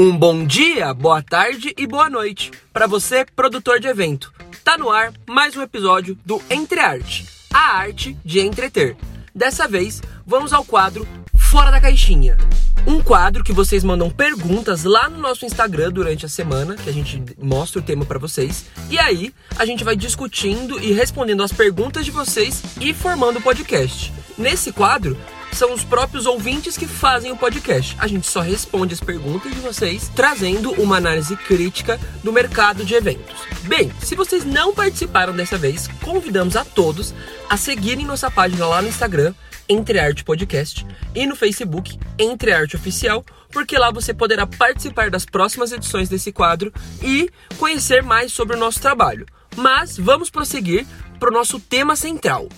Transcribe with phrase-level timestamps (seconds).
[0.00, 4.32] Um bom dia, boa tarde e boa noite para você, produtor de evento.
[4.62, 8.96] Tá no ar mais um episódio do Entre Arte, a arte de entreter.
[9.34, 12.36] Dessa vez, vamos ao quadro Fora da Caixinha.
[12.86, 16.92] Um quadro que vocês mandam perguntas lá no nosso Instagram durante a semana, que a
[16.92, 18.66] gente mostra o tema para vocês.
[18.90, 23.42] E aí, a gente vai discutindo e respondendo as perguntas de vocês e formando o
[23.42, 24.12] podcast.
[24.36, 25.16] Nesse quadro,
[25.50, 27.96] são os próprios ouvintes que fazem o podcast.
[27.98, 32.94] A gente só responde as perguntas de vocês, trazendo uma análise crítica do mercado de
[32.94, 33.34] eventos.
[33.62, 37.14] Bem, se vocês não participaram dessa vez, convidamos a todos
[37.48, 39.32] a seguirem nossa página lá no Instagram,
[39.68, 45.24] Entre Arte Podcast, e no Facebook, Entre Arte Oficial, porque lá você poderá participar das
[45.24, 49.26] próximas edições desse quadro e conhecer mais sobre o nosso trabalho.
[49.56, 50.86] Mas vamos prosseguir
[51.18, 52.48] para o nosso tema central.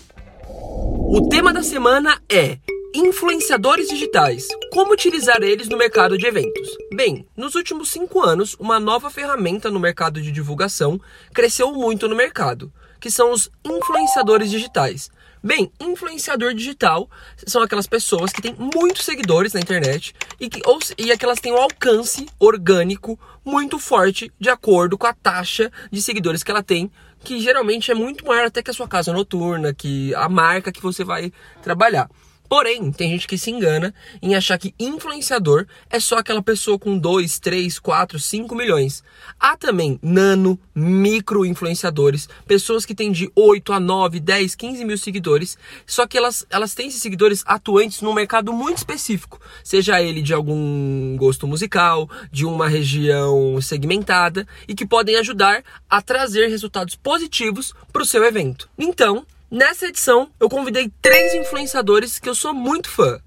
[0.46, 2.58] O tema da semana é
[2.92, 4.48] Influenciadores digitais.
[4.72, 6.76] Como utilizar eles no mercado de eventos?
[6.92, 11.00] Bem, nos últimos cinco anos, uma nova ferramenta no mercado de divulgação
[11.32, 15.08] cresceu muito no mercado, que são os influenciadores digitais.
[15.42, 17.08] Bem, influenciador digital
[17.46, 21.50] são aquelas pessoas que têm muitos seguidores na internet e que ou, e aquelas têm
[21.50, 26.90] um alcance orgânico muito forte de acordo com a taxa de seguidores que ela tem,
[27.24, 30.82] que geralmente é muito maior até que a sua casa noturna, que a marca que
[30.82, 31.32] você vai
[31.62, 32.10] trabalhar.
[32.50, 36.98] Porém, tem gente que se engana em achar que influenciador é só aquela pessoa com
[36.98, 39.04] 2, 3, 4, 5 milhões.
[39.38, 44.98] Há também nano, micro influenciadores, pessoas que têm de 8 a 9, 10, 15 mil
[44.98, 45.56] seguidores,
[45.86, 50.34] só que elas, elas têm esses seguidores atuantes num mercado muito específico, seja ele de
[50.34, 57.72] algum gosto musical, de uma região segmentada, e que podem ajudar a trazer resultados positivos
[57.92, 58.68] para o seu evento.
[58.76, 63.20] Então, Nessa edição, eu convidei três influenciadores que eu sou muito fã.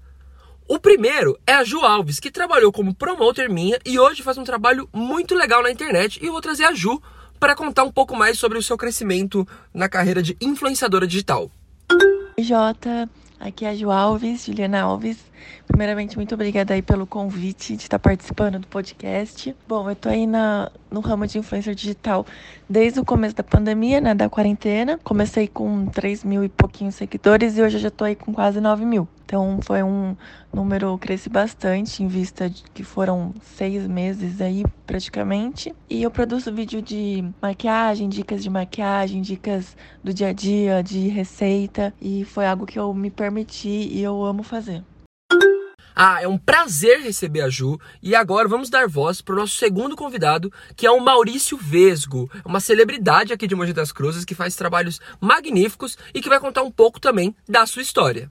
[0.66, 4.44] O primeiro é a Ju Alves, que trabalhou como promoter minha e hoje faz um
[4.44, 6.18] trabalho muito legal na internet.
[6.22, 6.98] E eu vou trazer a Ju
[7.38, 11.50] para contar um pouco mais sobre o seu crescimento na carreira de influenciadora digital.
[12.38, 13.06] Jota.
[13.44, 15.18] Aqui é a Ju Alves, Juliana Alves.
[15.66, 19.54] Primeiramente, muito obrigada aí pelo convite de estar participando do podcast.
[19.68, 22.24] Bom, eu tô aí na, no ramo de influencer digital
[22.66, 24.98] desde o começo da pandemia, né, da quarentena.
[25.04, 28.62] Comecei com 3 mil e pouquinhos seguidores e hoje eu já tô aí com quase
[28.62, 29.06] 9 mil.
[29.34, 30.16] Então foi um
[30.52, 35.74] número, cresci bastante em vista de que foram seis meses aí praticamente.
[35.90, 41.08] E eu produzo vídeo de maquiagem, dicas de maquiagem, dicas do dia a dia, de
[41.08, 41.92] receita.
[42.00, 44.84] E foi algo que eu me permiti e eu amo fazer.
[45.96, 49.56] Ah, é um prazer receber a Ju e agora vamos dar voz para o nosso
[49.56, 54.34] segundo convidado, que é o Maurício Vesgo, uma celebridade aqui de Mogi das Cruzes que
[54.34, 58.28] faz trabalhos magníficos e que vai contar um pouco também da sua história.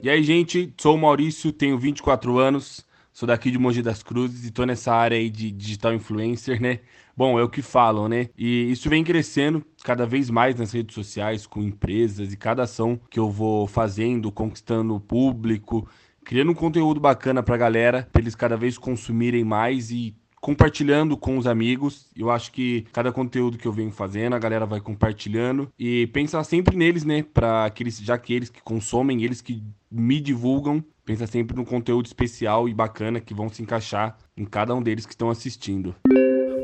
[0.00, 4.46] E aí, gente, sou o Maurício, tenho 24 anos, sou daqui de Mogi das Cruzes
[4.46, 6.78] e tô nessa área aí de digital influencer, né?
[7.16, 8.28] Bom, é o que falam, né?
[8.38, 13.00] E isso vem crescendo cada vez mais nas redes sociais, com empresas, e cada ação
[13.10, 15.88] que eu vou fazendo, conquistando o público,
[16.24, 21.38] criando um conteúdo bacana pra galera, pra eles cada vez consumirem mais e compartilhando com
[21.38, 22.06] os amigos.
[22.16, 26.42] Eu acho que cada conteúdo que eu venho fazendo, a galera vai compartilhando e pensar
[26.44, 31.26] sempre neles, né, para aqueles já que eles que consomem, eles que me divulgam, pensa
[31.26, 35.12] sempre no conteúdo especial e bacana que vão se encaixar em cada um deles que
[35.12, 35.94] estão assistindo.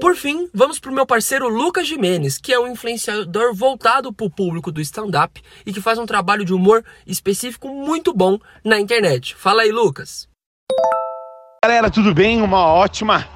[0.00, 4.26] Por fim, vamos para o meu parceiro Lucas Jimenez, que é um influenciador voltado para
[4.26, 8.78] o público do stand-up e que faz um trabalho de humor específico muito bom na
[8.78, 9.34] internet.
[9.34, 10.28] Fala aí, Lucas.
[11.64, 12.42] Galera, tudo bem?
[12.42, 13.26] Uma ótima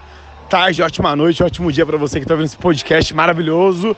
[0.48, 3.94] tarde, ótima noite, ótimo dia para você que está vendo esse podcast maravilhoso.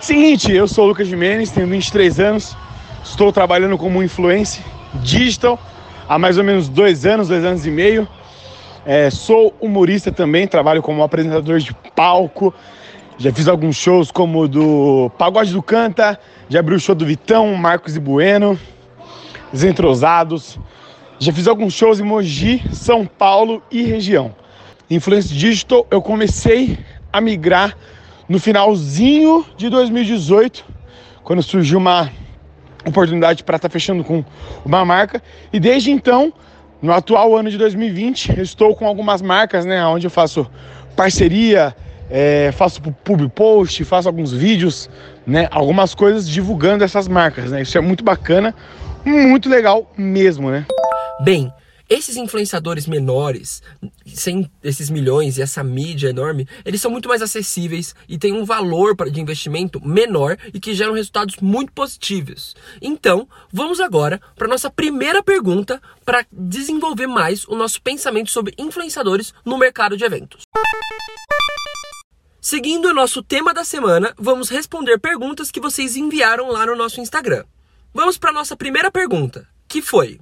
[0.00, 2.56] Seguinte, eu sou o Lucas Jimenez, tenho 23 anos,
[3.04, 5.56] estou trabalhando como influencer digital
[6.08, 8.08] há mais ou menos dois anos, dois anos e meio.
[8.84, 12.52] É, sou humorista também, trabalho como apresentador de palco.
[13.16, 17.54] Já fiz alguns shows como do Pagode do Canta, já abri o show do Vitão,
[17.54, 18.58] Marcos e Bueno,
[19.52, 20.58] Desentrosados.
[21.20, 24.34] Já fiz alguns shows em Mogi, São Paulo e região.
[24.90, 26.78] Influência Digital eu comecei
[27.12, 27.76] a migrar
[28.28, 30.64] no finalzinho de 2018,
[31.22, 32.10] quando surgiu uma
[32.86, 34.24] oportunidade para estar tá fechando com
[34.64, 35.22] uma marca.
[35.52, 36.32] E desde então
[36.80, 40.48] no atual ano de 2020, estou com algumas marcas, né, onde eu faço
[40.94, 41.74] parceria,
[42.10, 44.88] é, faço public post, faço alguns vídeos,
[45.26, 48.54] né, algumas coisas divulgando essas marcas, né, isso é muito bacana,
[49.04, 50.64] muito legal mesmo, né?
[51.24, 51.52] Bem,
[51.88, 53.62] esses influenciadores menores,
[54.06, 58.44] sem esses milhões e essa mídia enorme, eles são muito mais acessíveis e têm um
[58.44, 62.54] valor de investimento menor e que geram resultados muito positivos.
[62.82, 69.32] Então, vamos agora para nossa primeira pergunta para desenvolver mais o nosso pensamento sobre influenciadores
[69.44, 70.42] no mercado de eventos.
[72.40, 77.00] Seguindo o nosso tema da semana, vamos responder perguntas que vocês enviaram lá no nosso
[77.00, 77.44] Instagram.
[77.92, 80.18] Vamos para nossa primeira pergunta, que foi: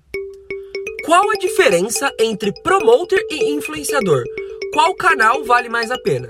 [1.06, 4.24] qual a diferença entre promoter e influenciador?
[4.72, 6.28] Qual canal vale mais a pena?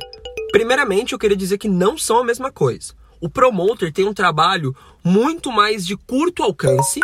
[0.52, 2.92] Primeiramente, eu queria dizer que não são a mesma coisa.
[3.18, 7.00] O promoter tem um trabalho muito mais de curto alcance,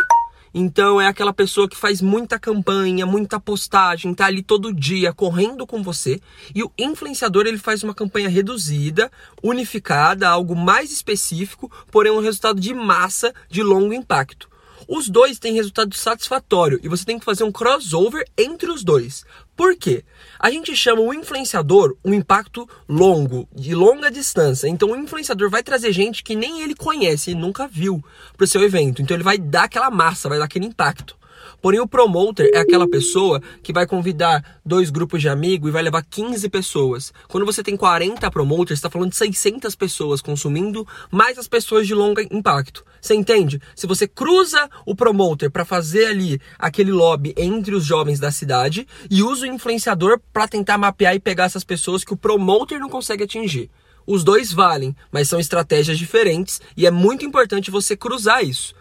[0.53, 5.65] então é aquela pessoa que faz muita campanha, muita postagem, tá ali todo dia correndo
[5.65, 6.21] com você.
[6.53, 9.11] E o influenciador ele faz uma campanha reduzida,
[9.41, 14.52] unificada, algo mais específico, porém um resultado de massa de longo impacto.
[14.87, 19.25] Os dois têm resultado satisfatório e você tem que fazer um crossover entre os dois.
[19.55, 20.03] Por quê?
[20.39, 24.67] A gente chama o influenciador um impacto longo, de longa distância.
[24.67, 28.03] Então o influenciador vai trazer gente que nem ele conhece e nunca viu
[28.35, 29.01] para o seu evento.
[29.01, 31.15] Então ele vai dar aquela massa, vai dar aquele impacto.
[31.61, 35.83] Porém, o promoter é aquela pessoa que vai convidar dois grupos de amigos e vai
[35.83, 37.13] levar 15 pessoas.
[37.27, 41.93] Quando você tem 40 promoters, está falando de 600 pessoas consumindo, mais as pessoas de
[41.93, 42.83] longo impacto.
[43.01, 43.61] Você entende?
[43.75, 48.87] Se você cruza o promoter para fazer ali aquele lobby entre os jovens da cidade
[49.09, 52.89] e usa o influenciador para tentar mapear e pegar essas pessoas que o promoter não
[52.89, 53.69] consegue atingir.
[54.05, 58.75] Os dois valem, mas são estratégias diferentes e é muito importante você cruzar isso.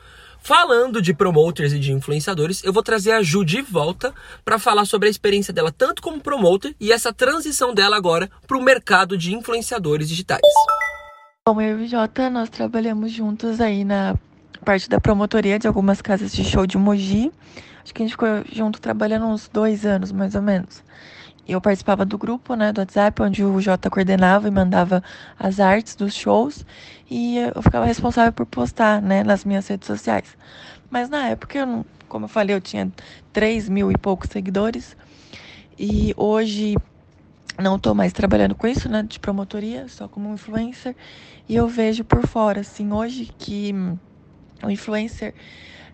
[0.44, 4.12] Falando de promoters e de influenciadores, eu vou trazer a Ju de volta
[4.44, 8.59] para falar sobre a experiência dela tanto como promoter e essa transição dela agora para
[8.59, 10.41] o mercado de influenciadores digitais.
[11.47, 14.17] Bom, eu e Jota, nós trabalhamos juntos aí na
[14.65, 17.31] parte da promotoria de algumas casas de show de Mogi.
[17.85, 20.83] Acho que a gente ficou junto trabalhando uns dois anos, mais ou menos
[21.49, 25.03] eu participava do grupo, né, do WhatsApp, onde o Jota coordenava e mandava
[25.39, 26.65] as artes dos shows.
[27.11, 30.37] E eu ficava responsável por postar, né, nas minhas redes sociais.
[30.91, 32.91] Mas na época, eu não, como eu falei, eu tinha
[33.33, 34.97] 3 mil e poucos seguidores.
[35.79, 36.77] E hoje
[37.59, 40.95] não estou mais trabalhando com isso, né, de promotoria, só como influencer.
[41.49, 43.75] E eu vejo por fora, assim, hoje que
[44.62, 45.35] o influencer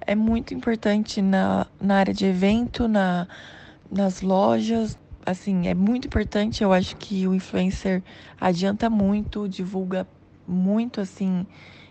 [0.07, 3.27] é muito importante na, na área de evento, na,
[3.91, 4.99] nas lojas,
[5.31, 6.63] assim, é muito importante.
[6.63, 8.03] Eu acho que o influencer
[8.41, 10.07] adianta muito, divulga
[10.47, 11.47] muito, assim,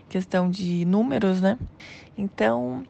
[0.08, 1.58] questão de números, né?
[2.16, 2.84] Então,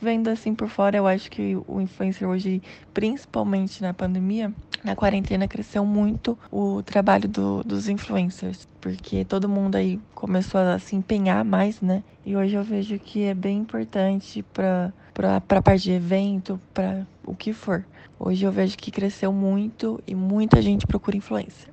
[0.00, 2.62] vendo assim por fora, eu acho que o influencer hoje,
[2.94, 4.52] principalmente na pandemia,
[4.82, 10.78] na quarentena, cresceu muito o trabalho do, dos influencers, porque todo mundo aí começou a
[10.78, 12.02] se empenhar mais, né?
[12.24, 14.92] E hoje eu vejo que é bem importante para
[15.36, 17.84] a parte de evento, para o que for.
[18.18, 21.72] Hoje eu vejo que cresceu muito e muita gente procura influência.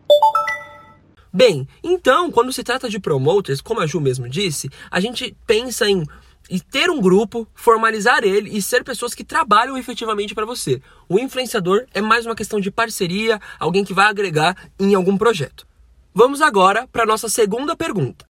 [1.33, 5.89] Bem, então, quando se trata de promoters, como a Ju mesmo disse, a gente pensa
[5.89, 6.04] em
[6.50, 10.81] e ter um grupo, formalizar ele e ser pessoas que trabalham efetivamente para você.
[11.09, 15.68] O influenciador é mais uma questão de parceria, alguém que vai agregar em algum projeto.
[16.13, 18.25] Vamos agora para nossa segunda pergunta.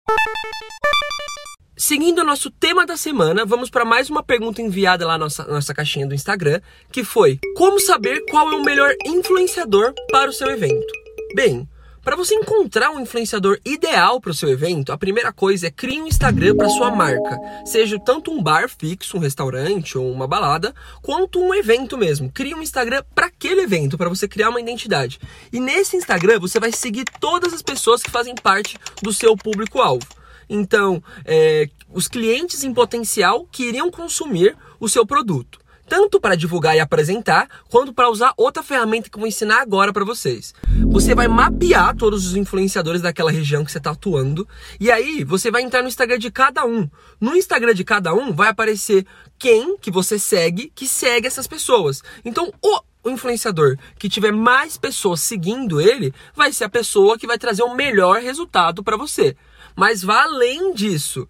[1.79, 5.43] Seguindo o nosso tema da semana, vamos para mais uma pergunta enviada lá na nossa,
[5.43, 6.59] nossa caixinha do Instagram,
[6.91, 10.91] que foi: Como saber qual é o melhor influenciador para o seu evento?
[11.35, 11.69] Bem,
[12.03, 16.01] para você encontrar um influenciador ideal para o seu evento, a primeira coisa é criar
[16.01, 20.73] um Instagram para sua marca, seja tanto um bar fixo, um restaurante ou uma balada,
[21.03, 22.31] quanto um evento mesmo.
[22.31, 25.19] Crie um Instagram para aquele evento, para você criar uma identidade.
[25.53, 30.16] E nesse Instagram você vai seguir todas as pessoas que fazem parte do seu público-alvo.
[30.49, 35.59] Então, é, os clientes em potencial que iriam consumir o seu produto.
[35.87, 39.93] Tanto para divulgar e apresentar, quanto para usar outra ferramenta que eu vou ensinar agora
[39.93, 40.53] para vocês.
[40.87, 44.45] Você vai mapear todos os influenciadores daquela região que você está atuando,
[44.81, 46.89] e aí você vai entrar no Instagram de cada um.
[47.21, 49.05] No Instagram de cada um vai aparecer
[49.39, 52.03] quem que você segue, que segue essas pessoas.
[52.25, 57.37] Então, o influenciador que tiver mais pessoas seguindo ele vai ser a pessoa que vai
[57.37, 59.37] trazer o melhor resultado para você.
[59.77, 61.29] Mas vá além disso.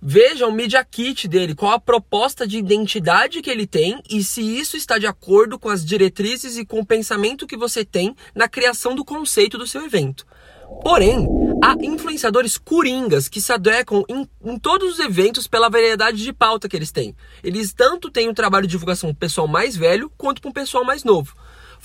[0.00, 4.42] Veja o Media Kit dele, qual a proposta de identidade que ele tem e se
[4.42, 8.46] isso está de acordo com as diretrizes e com o pensamento que você tem na
[8.46, 10.26] criação do conceito do seu evento.
[10.82, 11.26] Porém,
[11.64, 16.68] há influenciadores coringas que se adequam em, em, todos os eventos pela variedade de pauta
[16.68, 17.16] que eles têm.
[17.42, 21.04] Eles tanto têm um trabalho de divulgação pessoal mais velho quanto com o pessoal mais
[21.04, 21.34] novo.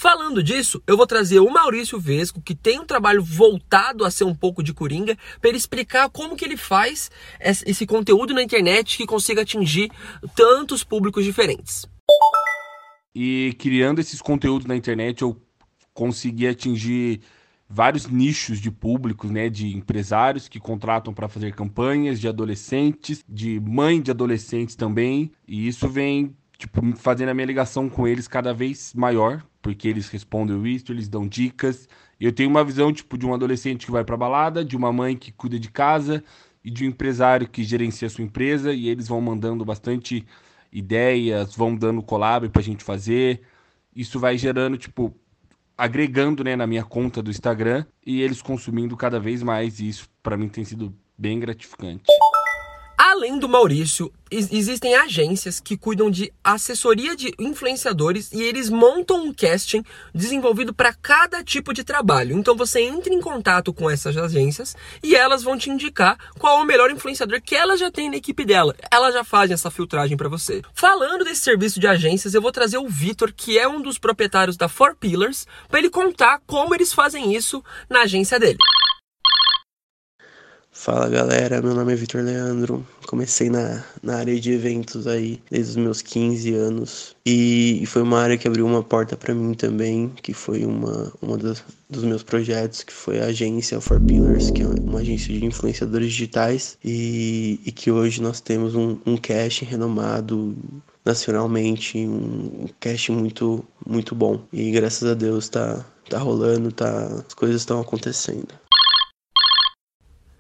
[0.03, 4.25] Falando disso, eu vou trazer o Maurício Vesco, que tem um trabalho voltado a ser
[4.25, 8.98] um pouco de coringa, para ele explicar como que ele faz esse conteúdo na internet
[8.98, 9.89] que consiga atingir
[10.36, 11.88] tantos públicos diferentes.
[13.15, 15.41] E criando esses conteúdos na internet, eu
[15.93, 17.22] consegui atingir
[17.69, 23.57] vários nichos de públicos, né, de empresários que contratam para fazer campanhas, de adolescentes, de
[23.62, 28.53] mãe de adolescentes também, e isso vem tipo fazendo a minha ligação com eles cada
[28.53, 31.88] vez maior, porque eles respondem isso, eles dão dicas.
[32.20, 35.15] Eu tenho uma visão tipo de um adolescente que vai para balada, de uma mãe
[35.15, 36.24] que cuida de casa
[36.63, 40.25] e de um empresário que gerencia a sua empresa e eles vão mandando bastante
[40.72, 43.41] ideias, vão dando collab para a gente fazer.
[43.93, 45.13] Isso vai gerando tipo
[45.77, 49.79] agregando né, na minha conta do Instagram e eles consumindo cada vez mais.
[49.79, 52.05] E isso para mim tem sido bem gratificante.
[53.13, 59.32] Além do Maurício, existem agências que cuidam de assessoria de influenciadores e eles montam um
[59.32, 59.84] casting
[60.15, 62.36] desenvolvido para cada tipo de trabalho.
[62.36, 66.63] Então você entra em contato com essas agências e elas vão te indicar qual é
[66.63, 68.75] o melhor influenciador que ela já tem na equipe dela.
[68.89, 70.63] Elas já fazem essa filtragem para você.
[70.74, 74.58] Falando desse serviço de agências, eu vou trazer o Vitor, que é um dos proprietários
[74.58, 78.58] da Four Pillars, para ele contar como eles fazem isso na agência dele.
[80.75, 82.86] Fala galera, meu nome é Vitor Leandro.
[83.06, 88.01] Comecei na, na área de eventos aí desde os meus 15 anos e, e foi
[88.01, 92.03] uma área que abriu uma porta para mim também, que foi uma, uma das, dos
[92.03, 96.75] meus projetos, que foi a agência For Pillars, que é uma agência de influenciadores digitais
[96.84, 100.58] e, e que hoje nós temos um, um casting renomado
[101.06, 107.24] nacionalmente, um, um casting muito, muito bom e graças a Deus tá, tá rolando, tá,
[107.27, 108.48] as coisas estão acontecendo.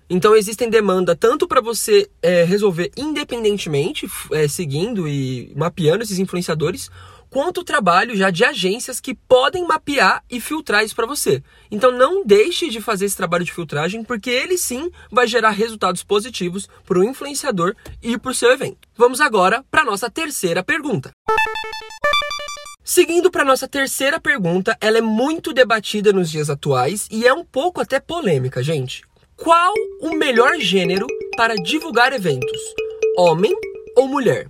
[0.09, 6.89] Então existem demanda tanto para você é, resolver independentemente, é, seguindo e mapeando esses influenciadores,
[7.33, 11.41] quanto trabalho já de agências que podem mapear e filtrar isso para você.
[11.71, 16.03] Então não deixe de fazer esse trabalho de filtragem, porque ele sim vai gerar resultados
[16.03, 18.87] positivos para o influenciador e para o seu evento.
[18.95, 21.09] Vamos agora para nossa terceira pergunta.
[22.83, 27.43] Seguindo para nossa terceira pergunta, ela é muito debatida nos dias atuais e é um
[27.43, 29.03] pouco até polêmica, gente.
[29.43, 32.61] Qual o melhor gênero para divulgar eventos?
[33.17, 33.53] Homem
[33.93, 34.49] ou mulher?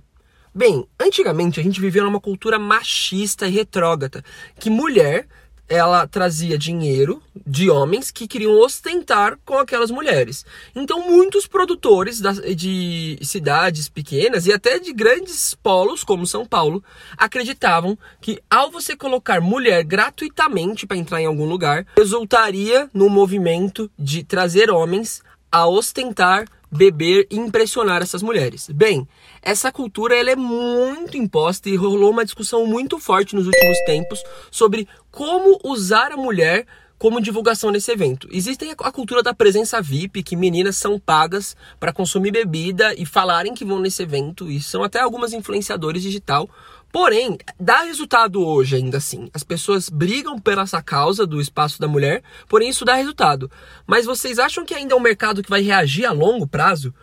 [0.54, 4.22] Bem, antigamente a gente vivia numa cultura machista e retrógrada,
[4.60, 5.26] que mulher
[5.68, 10.44] ela trazia dinheiro de homens que queriam ostentar com aquelas mulheres.
[10.74, 12.20] Então, muitos produtores
[12.56, 16.82] de cidades pequenas e até de grandes polos, como São Paulo,
[17.16, 23.90] acreditavam que ao você colocar mulher gratuitamente para entrar em algum lugar, resultaria no movimento
[23.98, 28.68] de trazer homens a ostentar beber e impressionar essas mulheres.
[28.70, 29.06] Bem,
[29.40, 34.22] essa cultura ela é muito imposta e rolou uma discussão muito forte nos últimos tempos
[34.50, 36.66] sobre como usar a mulher
[36.98, 38.28] como divulgação nesse evento.
[38.30, 43.52] Existe a cultura da presença VIP, que meninas são pagas para consumir bebida e falarem
[43.54, 46.48] que vão nesse evento, e são até algumas influenciadores digital
[46.94, 49.28] Porém, dá resultado hoje ainda assim.
[49.34, 53.50] As pessoas brigam pela essa causa do espaço da mulher, porém isso dá resultado.
[53.84, 56.94] Mas vocês acham que ainda é um mercado que vai reagir a longo prazo?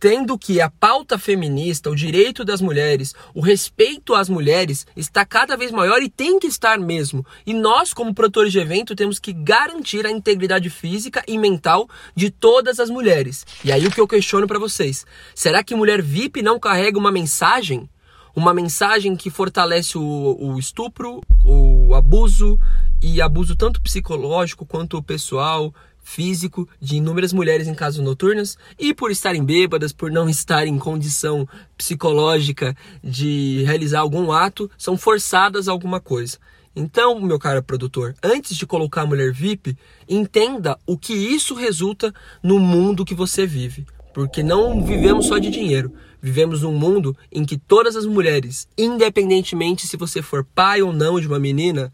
[0.00, 5.56] Tendo que a pauta feminista, o direito das mulheres, o respeito às mulheres está cada
[5.56, 7.24] vez maior e tem que estar mesmo.
[7.46, 12.28] E nós, como produtores de evento, temos que garantir a integridade física e mental de
[12.28, 13.46] todas as mulheres.
[13.64, 17.12] E aí o que eu questiono para vocês: será que mulher VIP não carrega uma
[17.12, 17.88] mensagem?
[18.36, 22.60] Uma mensagem que fortalece o, o estupro, o abuso
[23.00, 25.74] e abuso tanto psicológico quanto pessoal,
[26.04, 30.78] físico de inúmeras mulheres em casas noturnas e por estarem bêbadas, por não estarem em
[30.78, 36.38] condição psicológica de realizar algum ato, são forçadas a alguma coisa.
[36.76, 42.12] Então, meu caro produtor, antes de colocar a mulher VIP, entenda o que isso resulta
[42.42, 43.86] no mundo que você vive.
[44.16, 45.92] Porque não vivemos só de dinheiro.
[46.22, 51.20] Vivemos num mundo em que todas as mulheres, independentemente se você for pai ou não
[51.20, 51.90] de uma menina,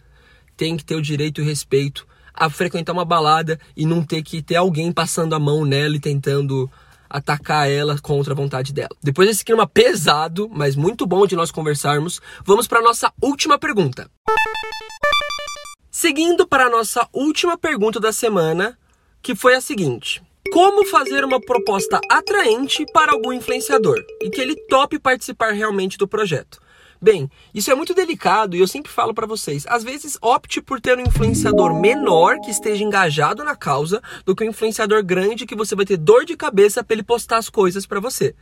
[0.57, 4.23] tem que ter o direito e o respeito a frequentar uma balada e não ter
[4.23, 6.71] que ter alguém passando a mão nela e tentando
[7.11, 8.97] atacar ela contra a vontade dela.
[9.03, 14.09] Depois desse clima pesado, mas muito bom de nós conversarmos, vamos para nossa última pergunta.
[15.91, 18.79] Seguindo para a nossa última pergunta da semana,
[19.21, 24.57] que foi a seguinte: como fazer uma proposta atraente para algum influenciador e que ele
[24.69, 26.61] tope participar realmente do projeto.
[27.01, 30.81] Bem, isso é muito delicado e eu sempre falo para vocês, às vezes opte por
[30.81, 35.57] ter um influenciador menor que esteja engajado na causa do que um influenciador grande que
[35.57, 38.37] você vai ter dor de cabeça para ele postar as coisas para você.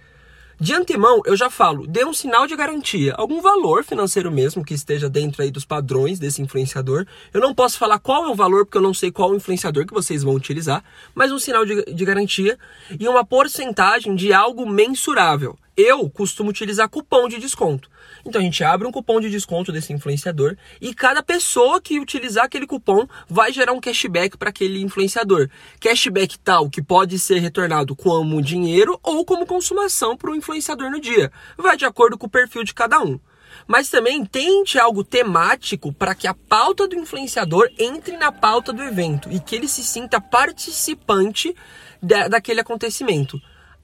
[0.60, 4.74] De antemão, eu já falo, dê um sinal de garantia, algum valor financeiro mesmo que
[4.74, 7.06] esteja dentro aí dos padrões desse influenciador.
[7.32, 9.94] Eu não posso falar qual é o valor, porque eu não sei qual influenciador que
[9.94, 12.58] vocês vão utilizar, mas um sinal de, de garantia
[12.98, 15.58] e uma porcentagem de algo mensurável.
[15.74, 17.88] Eu costumo utilizar cupom de desconto.
[18.24, 22.44] Então a gente abre um cupom de desconto desse influenciador e cada pessoa que utilizar
[22.44, 25.48] aquele cupom vai gerar um cashback para aquele influenciador.
[25.80, 31.00] Cashback tal que pode ser retornado como dinheiro ou como consumação para o influenciador no
[31.00, 31.30] dia.
[31.56, 33.18] Vai de acordo com o perfil de cada um
[33.66, 38.82] mas também tente algo temático para que a pauta do influenciador entre na pauta do
[38.82, 41.54] evento e que ele se sinta participante
[42.02, 43.40] da, daquele acontecimento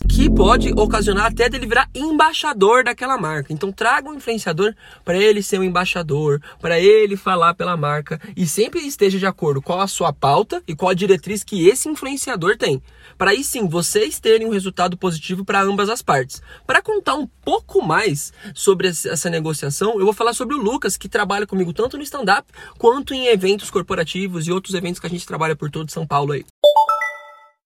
[0.08, 3.52] que pode ocasionar até dele virar embaixador daquela marca.
[3.52, 4.74] Então traga um influenciador
[5.04, 9.60] para ele ser um embaixador, para ele falar pela marca e sempre esteja de acordo
[9.60, 12.82] com a sua pauta e com a diretriz que esse influenciador tem.
[13.18, 16.42] Para aí sim vocês terem um resultado positivo para ambas as partes.
[16.66, 21.08] Para contar um pouco mais sobre essa negociação, eu vou falar sobre o Lucas, que
[21.08, 22.46] trabalha comigo tanto no stand-up
[22.78, 26.32] quanto em eventos corporativos e outros eventos que a gente trabalha por todo São Paulo
[26.32, 26.44] aí.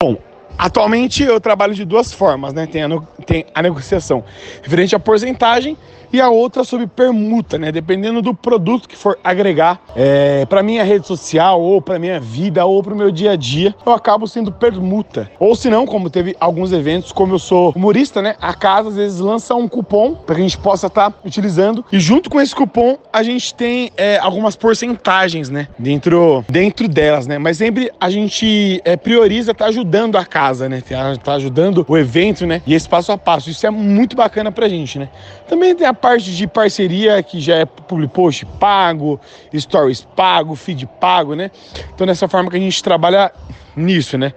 [0.02, 0.16] Bom,
[0.58, 2.66] Atualmente eu trabalho de duas formas, né?
[2.66, 2.88] Tem a,
[3.26, 4.24] tem a negociação
[4.62, 5.76] referente à porcentagem
[6.12, 7.70] e a outra sobre permuta, né?
[7.70, 12.64] Dependendo do produto que for agregar é, para minha rede social ou para minha vida
[12.64, 15.30] ou para o meu dia a dia, eu acabo sendo permuta.
[15.38, 18.36] Ou se não, como teve alguns eventos, como eu sou humorista, né?
[18.40, 21.84] A casa às vezes lança um cupom para que a gente possa estar tá utilizando
[21.92, 25.68] e junto com esse cupom a gente tem é, algumas porcentagens, né?
[25.78, 27.38] Dentro dentro delas, né?
[27.38, 30.80] Mas sempre a gente é, prioriza estar tá ajudando a casa, né?
[30.80, 32.62] Tá, tá ajudando o evento, né?
[32.66, 33.50] E esse passo a passo.
[33.50, 35.08] Isso é muito bacana pra gente, né?
[35.48, 39.20] Também tem a parte de parceria que já é public post pago,
[39.54, 41.50] stories pago, feed pago, né?
[41.94, 43.30] Então dessa forma que a gente trabalha
[43.76, 44.32] nisso, né?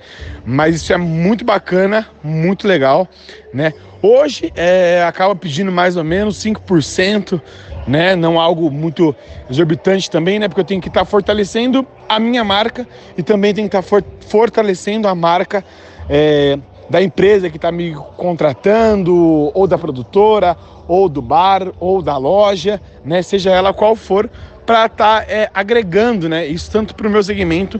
[0.45, 3.07] Mas isso é muito bacana, muito legal,
[3.53, 3.73] né?
[4.01, 7.41] Hoje é, acaba pedindo mais ou menos 5%,
[7.87, 8.15] né?
[8.15, 9.15] Não algo muito
[9.49, 10.47] exorbitante também, né?
[10.47, 13.97] Porque eu tenho que estar tá fortalecendo a minha marca e também tenho que estar
[14.01, 15.63] tá fortalecendo a marca
[16.09, 16.57] é,
[16.89, 20.57] da empresa que está me contratando, ou da produtora,
[20.87, 23.21] ou do bar, ou da loja, né?
[23.21, 24.29] Seja ela qual for,
[24.65, 26.45] para estar tá, é, agregando, né?
[26.47, 27.79] Isso tanto para o meu segmento,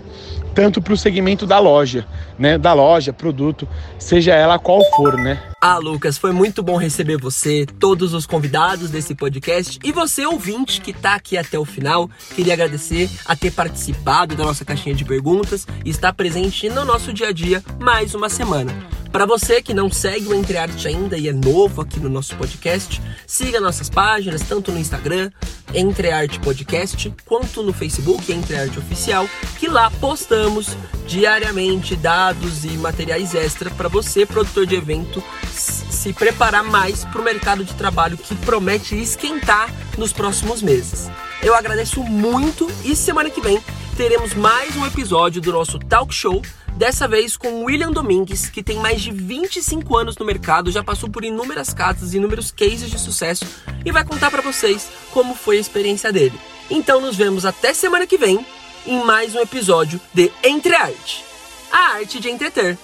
[0.54, 2.06] tanto para o segmento da loja,
[2.38, 2.58] né?
[2.58, 3.68] Da loja, produto,
[3.98, 5.42] seja ela qual for, né?
[5.62, 10.82] Ah, Lucas, foi muito bom receber você, todos os convidados desse podcast e você, ouvinte,
[10.82, 12.10] que está aqui até o final.
[12.36, 17.14] Queria agradecer a ter participado da nossa caixinha de perguntas e estar presente no nosso
[17.14, 19.03] dia a dia mais uma semana.
[19.14, 22.36] Para você que não segue o Entre Arte ainda e é novo aqui no nosso
[22.36, 25.30] podcast, siga nossas páginas, tanto no Instagram,
[25.72, 32.70] Entre Arte Podcast, quanto no Facebook, Entre Arte Oficial, que lá postamos diariamente dados e
[32.70, 38.18] materiais extra para você, produtor de evento, se preparar mais para o mercado de trabalho
[38.18, 41.08] que promete esquentar nos próximos meses.
[41.44, 43.62] Eu agradeço muito e semana que vem
[43.96, 46.42] teremos mais um episódio do nosso talk show
[46.76, 51.10] Dessa vez com William Domingues, que tem mais de 25 anos no mercado, já passou
[51.10, 53.46] por inúmeras casas e inúmeros cases de sucesso
[53.86, 56.40] e vai contar para vocês como foi a experiência dele.
[56.70, 58.46] Então nos vemos até semana que vem
[58.86, 61.24] em mais um episódio de Entre Arte,
[61.72, 62.78] a arte de entreter.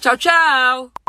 [0.00, 1.05] Tchau, tchau!